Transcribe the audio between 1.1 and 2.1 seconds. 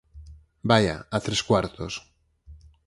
a tres cuartos.